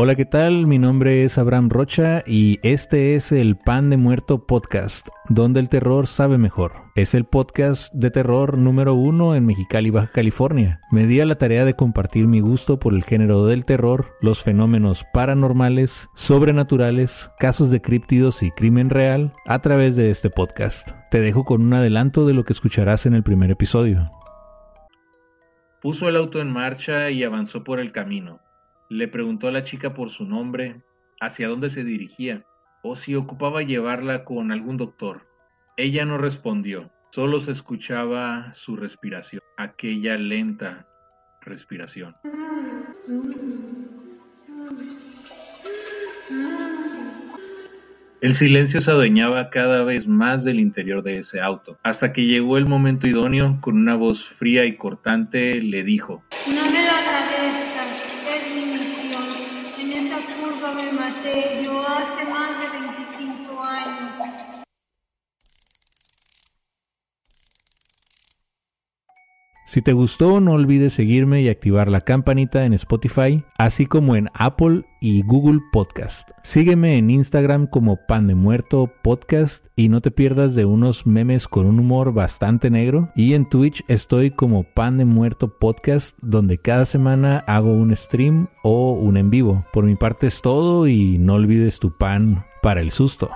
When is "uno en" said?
8.94-9.44